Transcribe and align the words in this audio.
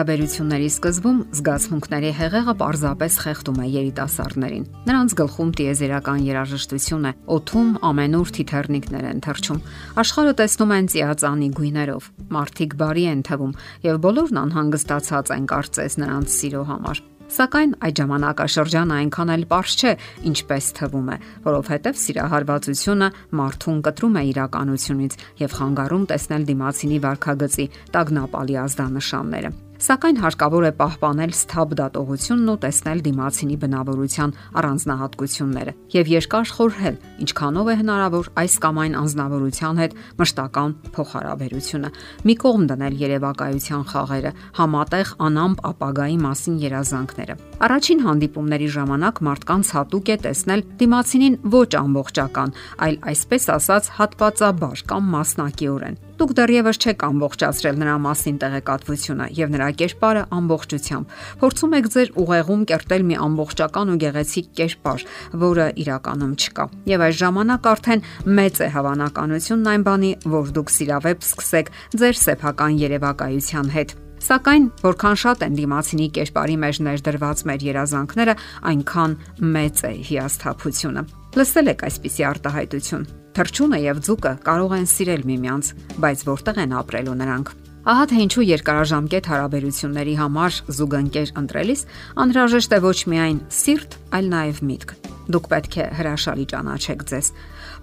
Հարաբերությունների 0.00 0.68
սկզբում 0.72 1.16
զգացմունքների 1.36 2.10
հեղեղը 2.16 2.52
պարզապես 2.56 3.16
խեղդում 3.20 3.58
է 3.60 3.66
երիտասարդներին։ 3.68 4.62
Նրանց 4.88 5.14
գլխում 5.20 5.50
տիեզերական 5.60 6.22
երաժշտություն 6.24 7.04
է, 7.04 7.12
օթում 7.36 7.68
ամենուր 7.90 8.32
թիթեռնիկներ 8.38 9.04
են 9.10 9.20
թռչում։ 9.28 9.60
Աշխարհը 10.00 10.34
տեսնում 10.40 10.74
են 10.80 10.90
ծիածանի 10.94 11.50
գույներով։ 11.60 12.08
Մարդիկ 12.32 12.76
բարի 12.80 13.04
են 13.12 13.22
թվում 13.28 13.54
եւ 13.84 14.00
բոլորն 14.08 14.40
անհանգստացած 14.40 15.34
են 15.36 15.44
կարծես 15.52 16.00
նրանց 16.00 16.36
սիրո 16.40 16.64
համար։ 16.72 17.04
Սակայն 17.30 17.72
այդ 17.86 18.00
ժամանակաշրջանը 18.00 18.94
այնքան 19.04 19.30
էլ 19.36 19.44
པարզ 19.52 19.74
չէ, 19.78 19.92
ինչպես 20.32 20.70
թվում 20.80 21.12
է, 21.14 21.18
որովհետև 21.44 22.00
սիրահարվածությունը 22.00 23.10
մարդուն 23.38 23.80
կտրում 23.86 24.18
է 24.18 24.26
իրականությունից 24.34 25.18
եւ 25.46 25.56
խանգարում 25.60 26.10
տեսնել 26.10 26.50
դիմացինի 26.50 27.02
վարքագծի 27.06 27.72
տագնապալի 27.94 28.62
ազդանշանները 28.66 29.58
սակայն 29.80 30.18
հարկավոր 30.20 30.64
է 30.68 30.70
պահպանել 30.76 31.30
սթաբ 31.32 31.70
դատողությունն 31.80 32.48
ու 32.52 32.56
տեսնել 32.64 32.98
դիմացինի 33.06 33.56
բնավորության 33.62 34.34
առանձնահատկությունները 34.60 35.72
եւ 35.94 36.10
երկար 36.12 36.50
խորհել, 36.56 36.98
ինչքանով 37.24 37.70
է 37.70 37.76
հնարավոր 37.80 38.28
այս 38.42 38.56
կամ 38.60 38.80
այն 38.84 38.98
անznավորության 39.00 39.80
հետ 39.80 39.96
մշտական 40.20 40.74
փոխհարաբերությունը։ 41.00 41.92
Մի 42.28 42.34
կողմ 42.44 42.66
դնել 42.70 43.00
երևակայության 43.00 43.86
խաղերը, 43.88 44.34
համատեղ 44.60 45.14
անամպ 45.30 45.64
ապագայի 45.70 46.20
մասին 46.28 46.60
երազանքները։ 46.66 47.38
Առաջին 47.70 48.04
հանդիպումների 48.04 48.68
ժամանակ 48.76 49.24
մարդկանց 49.30 49.72
հատուկ 49.80 50.12
է 50.12 50.16
տեսնել 50.28 50.66
դիմացինին 50.84 51.40
ոչ 51.56 51.70
ամբողջական, 51.80 52.54
այլ 52.84 53.02
այսպես 53.14 53.50
ասած 53.56 53.90
հատվածաբար 54.00 54.86
կամ 54.92 55.12
մասնակիորեն։ 55.16 56.00
Դուք 56.20 56.32
դեռևս 56.36 56.78
չեք 56.84 57.02
ամբողջացրել 57.06 57.76
նրա 57.80 57.92
մասին 58.04 58.38
տեղեկատվությունը 58.42 59.26
եւ 59.38 59.52
նրա 59.54 59.68
կերպարը 59.80 60.24
ամբողջությամբ։ 60.36 61.14
Փորձում 61.40 61.76
եք 61.78 61.86
ձեր 61.94 62.10
ուղեղում 62.20 62.64
կերտել 62.68 63.06
մի 63.08 63.16
ամբողջական 63.24 63.92
ու 63.94 63.96
գեղեցիկ 64.04 64.50
կերպար, 64.60 65.04
որը 65.40 65.66
իրականում 65.80 66.34
չկա։ 66.44 66.66
Եվ 66.92 67.04
այս 67.08 67.16
ժամանակ 67.24 67.70
արդեն 67.72 68.04
մեծ 68.36 68.60
է 68.60 68.68
հավանականությունն 68.76 69.70
այն 69.72 69.86
բանի, 69.88 70.12
որ 70.36 70.52
դուք 70.60 70.74
սիրավեպ 70.76 71.24
սկսեք 71.24 71.72
ձեր 72.04 72.20
սեփական 72.20 72.76
երևակայության 72.84 73.72
հետ։ 73.80 73.96
Սակայն 74.20 74.64
որքան 74.84 75.16
շատ 75.24 75.46
են 75.46 75.54
դիմացինի 75.56 76.08
կերպարի 76.20 76.56
մեջ 76.60 76.80
ներդրված 76.84 77.44
մեր 77.48 77.64
երազանքները, 77.70 78.34
այնքան 78.68 79.16
մեծ 79.56 79.80
է 79.88 79.92
հիասթափությունը։ 80.10 81.06
Լսել 81.40 81.72
եք 81.72 81.86
այսպիսի 81.88 82.28
արտահայտություն։ 82.34 83.08
Թրջունը 83.36 83.78
եւ 83.80 84.00
ձուկը 84.06 84.32
կարող 84.46 84.72
են 84.80 84.86
սիրել 84.90 85.26
միմյանց, 85.30 85.68
բայց 86.02 86.22
որտեղ 86.26 86.56
են 86.64 86.72
ապրելու 86.80 87.18
նրանք։ 87.20 87.52
Ահա 87.90 88.06
թե 88.10 88.16
ինչու 88.26 88.44
երկարաժամկետ 88.44 89.28
հարաբերությունների 89.30 90.14
համար 90.20 90.56
զուգընկեր 90.76 91.30
ընտրելիս 91.40 91.84
անհրաժեշտ 92.24 92.74
է 92.76 92.80
ոչ 92.84 92.98
միայն 93.12 93.38
սիրտ, 93.56 93.96
այլ 94.18 94.26
նաև 94.34 94.60
միտք։ 94.70 94.92
Դուք 95.30 95.46
պետք 95.54 95.76
է 95.80 95.86
հրաշալի 96.00 96.46
ճանաչեք 96.50 97.04
ձեզ, 97.10 97.30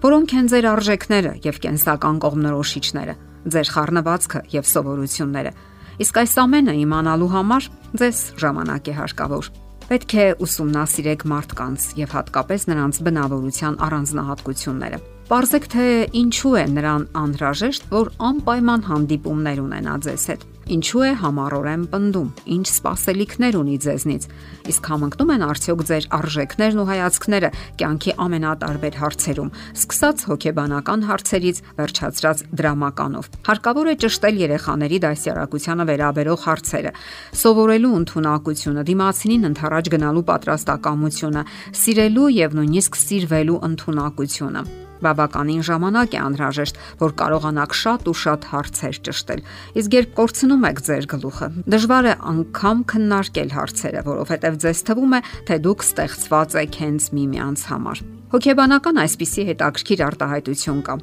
որոնք 0.04 0.34
են 0.38 0.50
ձեր 0.52 0.68
արժեքները 0.68 1.32
եւ 1.48 1.60
կենսական 1.64 2.20
կողմնորոշիչները, 2.28 3.14
ձեր 3.58 3.72
խառնվածքը 3.74 4.42
եւ 4.54 4.68
սովորությունները։ 4.68 5.54
Իսկ 5.98 6.20
այս 6.22 6.34
ամենը 6.44 6.74
իմանալու 6.84 7.32
համար 7.34 7.72
ձեզ 7.98 8.20
ժամանակ 8.38 8.92
է 8.92 8.94
հարկավոր։ 9.02 9.50
Պետք 9.88 10.14
է 10.20 10.26
ուսումնասիրեք 10.44 11.22
մարդկանց 11.32 11.92
եւ 11.96 12.18
հատկապես 12.18 12.66
նրանց 12.72 12.98
բնավորության 13.08 13.78
առանձնահատկությունները 13.88 14.98
Պարզեք 15.28 15.66
թե 15.68 15.86
ինչու 16.16 16.50
է 16.56 16.60
նրան 16.72 17.02
անհրաժեշտ, 17.20 17.82
որ 17.92 18.08
անպայման 18.28 18.84
հանդիպումներ 18.86 19.58
ունենա 19.60 19.96
ձեզ 20.06 20.22
հետ։ 20.30 20.46
Ինչու 20.68 21.02
է 21.06 21.10
համառորեն 21.16 21.84
պնդում։ 21.88 22.26
Ինչ 22.52 22.66
սпасելիքներ 22.68 23.54
ունի 23.56 23.76
ձեզնից։ 23.84 24.24
Իսկ 24.68 24.88
համընկնում 24.92 25.30
են 25.32 25.44
արդյոք 25.46 25.84
ձեր 25.88 26.06
արժեքներն 26.18 26.82
ու 26.82 26.86
հայացքները 26.88 27.50
կյանքի 27.80 28.12
ամենատարբեր 28.24 28.98
հարցերում, 29.00 29.52
սկսած 29.80 30.24
հոգեբանական 30.28 31.06
հարցերից, 31.08 31.62
վերջացրած 31.78 32.42
դրամականով։ 32.60 33.30
Հարկավոր 33.48 33.88
է 33.88 33.94
ճշտել 34.04 34.42
երեխաների 34.44 34.98
դասյարակությանը 35.08 35.88
վերաբերող 35.88 36.44
հարցերը, 36.48 36.92
սովորելու 37.38 37.94
ընտունակությունը, 38.02 38.84
դիմացինին 38.92 39.48
ընթരാճ 39.48 39.88
գնալու 39.96 40.26
պատրաստակամությունը, 40.28 41.46
սիրելու 41.80 42.28
եւ 42.42 42.60
նույնիսկ 42.60 43.00
սիրվելու 43.08 43.58
ընտունակությունը։ 43.72 44.87
Բավականին 45.04 45.62
ժամանակ 45.68 46.14
է 46.14 46.20
անհրաժեշտ, 46.24 46.80
որ 47.02 47.14
կարողանաք 47.22 47.76
շատ 47.78 48.08
ու 48.08 48.16
շատ 48.22 48.46
հարցեր 48.52 49.00
ճշտել։ 49.08 49.42
Իսկ 49.78 49.96
երբ 49.98 50.12
կորցնում 50.18 50.66
եք 50.68 50.82
ձեր 50.88 51.08
գլուխը, 51.12 51.48
դժվար 51.74 52.08
է 52.08 52.14
անգամ 52.32 52.78
քննարկել 52.92 53.52
հարցերը, 53.58 54.04
որովհետև 54.08 54.60
ձեզ 54.64 54.82
թվում 54.88 55.18
է, 55.18 55.20
թե 55.48 55.60
դուք 55.68 55.86
ստեղծված 55.88 56.58
եք 56.62 56.80
հենց 56.82 57.10
միմյանց 57.18 57.66
համար։ 57.72 58.06
Հոգեբանական 58.28 59.02
այսպիսի 59.08 59.48
հետաքրքիր 59.48 60.06
արտահայտություն 60.08 60.82
կա։ 60.88 60.96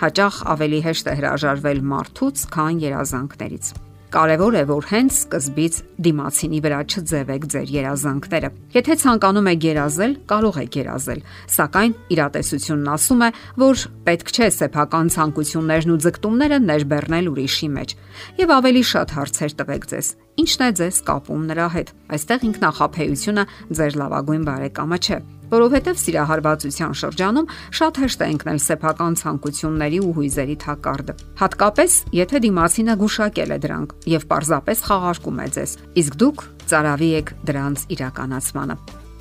Հաճախ 0.00 0.36
ավելի 0.54 0.80
հեշտ 0.86 1.10
է 1.10 1.14
հրաժարվել 1.20 1.80
մարդուց, 1.90 2.48
քան 2.54 2.82
երազանքներից։ 2.86 3.89
Կարևոր 4.10 4.56
է, 4.58 4.62
որ 4.66 4.86
հենց 4.90 5.12
սկզբից 5.14 5.76
դիմացինի 6.02 6.58
վրա 6.64 6.78
չձևեք 6.90 7.44
ձեր 7.52 7.68
երազանքները։ 7.76 8.48
Եթե 8.74 8.96
ցանկանում 9.02 9.50
եք 9.52 9.66
երազել, 9.68 10.16
կարող 10.32 10.58
եք 10.64 10.78
երազել, 10.80 11.20
սակայն 11.54 11.94
իրատեսությունն 12.16 12.90
ասում 12.90 13.22
է, 13.22 13.30
որ 13.62 13.84
պետք 14.10 14.34
չէ 14.34 14.48
սեփական 14.58 15.14
ցանկություններն 15.14 15.94
ու 15.94 16.00
ձգտումները 16.10 16.58
ներբեռնել 16.66 17.30
ուրիշի 17.30 17.68
մեջ։ 17.78 17.98
Եվ 18.42 18.54
ավելի 18.58 18.82
շատ 18.90 19.14
հարցեր 19.14 19.58
տվեք 19.62 19.90
ձեզ. 19.94 20.14
Ինչն 20.42 20.64
է 20.66 20.70
ձեզ 20.80 21.04
կապում 21.06 21.42
նրա 21.54 21.66
հետ։ 21.78 21.94
Այստեղ 22.10 22.48
ինքնախապեյությունը 22.50 23.44
ձեր 23.78 24.00
լավագույն 24.00 24.48
բարեկամը 24.50 24.98
չէ 25.06 25.18
որովհետև 25.50 26.00
սիրահարվածության 26.00 26.94
շրջանում 27.00 27.50
շատ 27.80 28.00
հեշտ 28.04 28.20
է 28.20 28.28
ընկնել 28.34 28.60
սեփական 28.66 29.18
ցանկությունների 29.20 30.00
ու 30.06 30.14
հույզերի 30.20 30.56
թակարդը։ 30.64 31.14
Հատկապես, 31.40 31.92
եթե 32.20 32.42
դիմացինը 32.46 32.94
գուշակել 33.00 33.50
է 33.50 33.58
դրանք 33.66 33.94
եւ 34.14 34.26
պարզապես 34.30 34.84
խաղարկում 34.90 35.40
է 35.40 35.48
ձեզ, 35.58 35.70
իսկ 36.00 36.18
դուք 36.20 36.48
ծարավի 36.70 37.10
եք 37.20 37.28
դրանց 37.50 37.78
իրականացմանը։ 37.98 38.76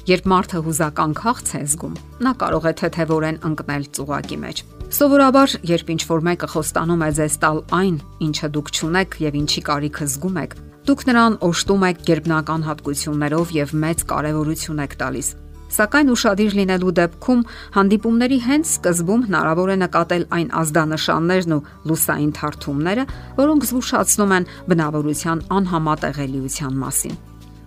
Երբ 0.09 0.25
մարդը 0.31 0.59
հուզական 0.65 1.11
քաղց 1.19 1.49
է 1.53 1.59
զգում, 1.69 1.97
նա 2.25 2.31
կարող 2.41 2.63
է 2.65 2.71
թեթևորեն 2.79 3.37
ընկնել 3.49 3.83
ծուղակի 3.93 4.37
մեջ։ 4.41 4.61
Սովորաբար, 4.89 5.53
երբ 5.69 5.91
ինչ 5.93 6.01
որ 6.09 6.23
մեկը 6.29 6.47
խոստանում 6.49 7.03
է 7.05 7.09
ձեզ 7.19 7.35
տալ 7.43 7.59
այն, 7.77 7.99
ինչը 8.25 8.49
դուք 8.55 8.71
ճունեք 8.79 9.17
եւ 9.21 9.37
ինչի 9.43 9.61
կարիքը 9.69 10.07
զգում 10.09 10.39
եք, 10.45 10.55
դուք 10.89 11.03
նրան 11.09 11.37
օշտում 11.45 11.85
եք 11.89 12.01
ģերբնական 12.09 12.65
հատկություններով 12.69 13.53
եւ 13.59 13.75
մեծ 13.85 14.03
կարեւորություն 14.09 14.83
եք 14.87 14.97
տալիս։ 15.03 15.29
Սակայն 15.69 16.11
ուշադիր 16.15 16.55
լինելու 16.59 16.93
դեպքում 16.99 17.41
հանդիպումների 17.77 18.37
հենց 18.49 18.69
սկզբում 18.73 19.25
հնարավոր 19.29 19.69
է 19.69 19.77
նկատել 19.85 20.23
այն 20.39 20.49
ազդանշաններն 20.63 21.55
ու 21.55 21.63
լուսային 21.91 22.31
թարթումները, 22.39 23.07
որոնք 23.37 23.67
զգուշացնում 23.69 24.37
են 24.39 24.47
բնավորության 24.73 25.43
անհամատեղելիության 25.59 26.79
մասին։ 26.83 27.19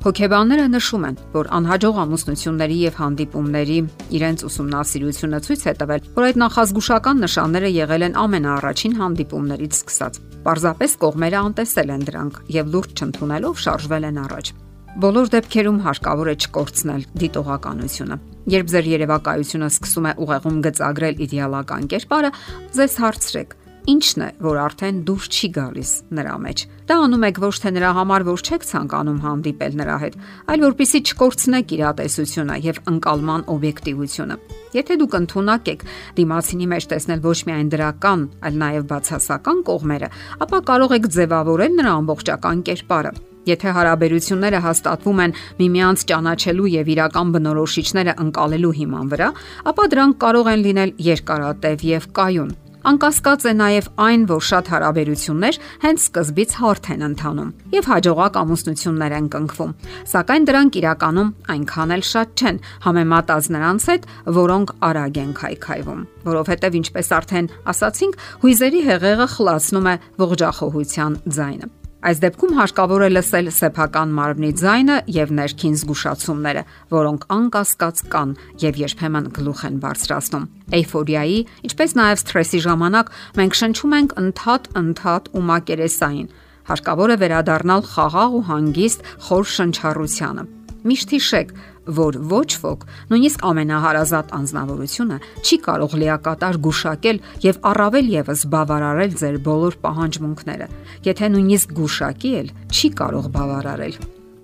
Հոգեբանները 0.03 0.63
նշում 0.67 1.05
են, 1.07 1.19
որ 1.31 1.49
անհաջող 1.63 1.99
ամուսնությունների 2.03 2.79
եւ 2.83 2.97
հանդիպումների 2.99 3.77
իրենց 4.19 4.43
ուսումնասիրությունը 4.49 5.41
ցույց 5.47 5.63
է 5.63 5.75
տվել, 5.79 6.09
որ 6.17 6.27
այդ 6.27 6.41
նախազգուշական 6.43 7.23
նշանները 7.23 7.71
եղել 7.77 8.07
են 8.09 8.19
ամենաառաջին 8.25 8.99
հանդիպումներից 8.99 9.79
սկսած։ 9.79 10.19
Պարզապես 10.43 10.99
կողմերը 11.07 11.39
անտեսել 11.47 11.95
են 11.95 12.05
դրանք 12.11 12.43
եւ 12.59 12.75
լուրջ 12.75 12.99
չընդունելով 12.99 13.63
շարժվել 13.63 14.11
են 14.11 14.21
առաջ։ 14.27 14.55
Բոլոր 14.93 15.31
դեպքերում 15.33 15.77
հարկավոր 15.87 16.29
է 16.29 16.33
չկորցնել 16.37 17.05
դիտողականությունը։ 17.17 18.17
Երբ 18.53 18.67
ձեր 18.73 18.89
երևակայությունը 18.91 19.69
սկսում 19.73 20.09
է 20.11 20.13
ուղեղում 20.21 20.59
գծագրել 20.67 21.23
իդեալական 21.25 21.87
կերպարը, 21.89 22.31
ձեզ 22.77 22.97
հարցրեք. 23.01 23.55
Ինչն 23.93 24.21
է, 24.23 24.29
որ 24.45 24.61
արդեն 24.63 24.99
դուրս 25.09 25.31
չի 25.33 25.49
գալիս 25.57 25.93
նրա 26.13 26.35
մեջ։ 26.45 26.65
Դա 26.93 26.99
անում 27.07 27.25
եք 27.33 27.41
ոչ 27.43 27.55
թե 27.65 27.73
նրա 27.73 27.91
համար, 27.97 28.27
որ 28.29 28.45
չեք 28.53 28.69
ցանկանում 28.69 29.19
հանդիպել 29.25 29.75
նրա 29.81 29.97
հետ, 30.05 30.21
այլ 30.53 30.63
որpիսի 30.69 31.01
չկորցնեք 31.09 31.75
իրատեսությունը 31.81 32.61
եւ 32.69 32.77
անկալման 32.93 33.43
օբյեկտիվությունը։ 33.57 34.39
Եթե 34.77 35.01
դուք 35.03 35.19
ընդունակ 35.23 35.73
եք 35.73 35.85
դիմացինի 36.21 36.71
մեջ 36.77 36.89
տեսնել 36.93 37.27
ոչ 37.33 37.39
միայն 37.49 37.75
դրական, 37.75 38.25
այլ 38.45 38.63
նաեւ 38.63 38.89
բացասական 38.93 39.67
կողմերը, 39.73 40.15
ապա 40.47 40.65
կարող 40.73 40.97
եք 41.01 41.13
ձևավորել 41.17 41.79
նրա 41.81 41.99
ամբողջական 42.03 42.67
կերպարը 42.71 43.32
Եթե 43.49 43.73
հարաբերությունները 43.75 44.59
հաստատվում 44.63 45.23
են 45.27 45.37
միմյանց 45.59 46.05
ճանաչելու 46.13 46.73
եւ 46.79 46.91
իրական 46.95 47.33
բնորոշիչները 47.37 48.17
ընկալելու 48.23 48.75
հիման 48.79 49.15
վրա, 49.15 49.31
ապա 49.73 49.87
դրանք 49.95 50.21
կարող 50.23 50.53
են 50.53 50.67
լինել 50.67 50.93
երկարատև 51.13 51.89
եւ 51.93 52.13
կայուն։ 52.19 52.53
Անկասկած 52.83 53.45
է 53.47 53.51
նաև 53.55 53.89
այն, 54.03 54.23
որ 54.27 54.41
շատ 54.43 54.69
հարաբերություններ 54.73 55.59
հենց 55.85 56.01
սկզբից 56.03 56.55
հարթ 56.59 56.89
են 56.95 57.05
ընթանում 57.07 57.51
եւ 57.77 57.91
հաջողակ 57.93 58.39
ամուսնություններ 58.41 59.15
են 59.19 59.29
կնքվում։ 59.35 59.75
Սակայն 60.13 60.49
դրանք 60.51 60.79
իրականում 60.83 61.31
այնքան 61.55 61.95
էլ 61.97 62.03
շատ 62.11 62.43
չեն 62.43 62.59
համեմատած 62.87 63.51
նրանց 63.55 63.87
հետ, 63.93 64.09
որոնք 64.39 64.75
արագ 64.89 65.21
են 65.23 65.31
քայքայվում, 65.43 66.01
որովհետեւ 66.27 66.81
ինչպես 66.83 67.13
արդեն 67.23 67.53
ասացինք, 67.71 68.19
հույզերի 68.43 68.83
հեղեղը 68.91 69.29
խլացնում 69.37 69.89
է 69.93 69.95
ողջախոհության 70.27 71.21
ձայնը։ 71.39 71.82
Այս 72.03 72.19
դեպքում 72.19 72.55
հարկավոր 72.59 73.03
է 73.07 73.09
լսել 73.13 73.49
սեփական 73.55 74.15
մարմնի 74.17 74.49
ձայնը 74.59 74.95
եւ 75.15 75.33
ներքին 75.39 75.75
զգուշացումները, 75.79 76.63
որոնք 76.91 77.27
անկասկած 77.37 78.01
կան 78.11 78.33
եւ 78.63 78.81
երբեմն 78.83 79.29
գլուխ 79.37 79.63
են 79.69 79.77
բարձրացնում։ 79.85 80.49
Էйֆորիայի, 80.79 81.39
ինչպես 81.69 81.95
նաեւ 82.03 82.19
սթրեսի 82.23 82.61
ժամանակ 82.67 83.13
մենք 83.39 83.59
շնչում 83.63 83.95
ենք 84.03 84.17
ընդհատ-ընդհատ 84.23 85.31
ու 85.31 85.45
մակերեսային։ 85.53 86.33
Հարկավոր 86.73 87.15
է 87.15 87.17
վերադառնալ 87.23 87.87
խաղաղ 87.93 88.35
ու 88.35 88.45
հանգիստ 88.51 89.07
խոր 89.31 89.47
շնչառությանը։ 89.53 90.45
Միշտ 90.83 91.13
հիշեք, 91.15 91.51
որ 91.87 92.19
ոչ 92.31 92.51
ոք, 92.63 92.87
նույնիսկ 93.11 93.45
ամենահարազատ 93.49 94.33
անznավորությունը, 94.39 95.19
չի 95.43 95.59
կարող 95.67 95.99
լիակատար 96.03 96.59
գուշակել 96.67 97.21
եւ 97.49 97.61
առավել 97.73 98.11
եւս 98.17 98.47
բավարարել 98.55 99.15
ձեր 99.23 99.39
բոլոր 99.51 99.79
պահանջմունքները։ 99.83 100.73
Եթե 101.11 101.31
նույնիսկ 101.35 101.77
գուշակի 101.83 102.35
էլ, 102.43 102.51
չի 102.71 102.89
կարող 103.03 103.31
բավարարել։ 103.37 103.97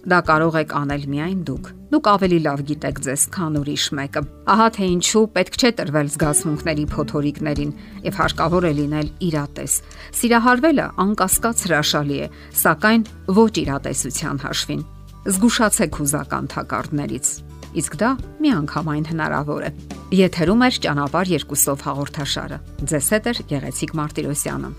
Դա 0.09 0.19
կարող 0.25 0.55
եք 0.63 0.71
անել 0.79 1.03
միայն 1.13 1.41
դուք։ 1.45 1.67
Դուք 1.93 2.09
ավելի 2.13 2.39
լավ 2.45 2.61
գիտեք 2.69 3.01
ձեզ, 3.05 3.23
քան 3.35 3.59
ուրիշ 3.61 3.85
մեկը։ 3.99 4.23
Ահա 4.55 4.69
թե 4.79 4.89
ինչու 4.95 5.25
պետք 5.37 5.59
չէ 5.59 5.71
տրվել 5.81 6.11
զգացմունքների 6.15 6.85
փոթորիկներին 6.95 7.73
եւ 8.09 8.21
հարկավոր 8.23 8.69
է 8.69 8.73
լինել 8.81 9.09
իրատես։ 9.29 9.79
Սիրահարվելը 10.21 10.87
անկասկած 11.05 11.65
հրաշալի 11.69 12.23
է, 12.25 12.31
սակայն 12.63 13.11
ոչ 13.41 13.53
իրատեսության 13.65 14.47
հաշվին 14.49 14.87
զգուշացեք 15.27 15.99
հուզական 15.99 16.51
թակարդներից։ 16.55 17.31
Իսկ 17.79 17.97
դա 18.01 18.11
միանգամայն 18.43 19.09
հնարավոր 19.13 19.65
է։ 19.69 19.73
Եթերում 20.19 20.63
է 20.65 20.69
ճանապար 20.85 21.33
երկուսով 21.35 21.83
հաղորդաշարը։ 21.89 22.61
Ձեզ 22.93 23.11
հետ 23.15 23.29
է 23.29 23.35
Գեղեցիկ 23.51 23.93
Մարտիրոսյանը։ 23.99 24.71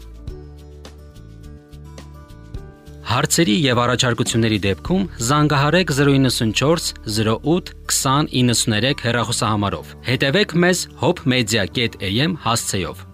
Հարցերի 3.10 3.54
եւ 3.66 3.80
առաջարկությունների 3.84 4.58
դեպքում 4.66 5.06
զանգահարեք 5.30 5.94
094 5.98 6.92
08 7.10 7.74
2093 7.90 9.06
հեռախոսահամարով։ 9.08 9.94
Հետևեք 10.10 10.58
մեզ 10.66 10.86
hopmedia.am 11.02 12.38
հասցեով։ 12.46 13.09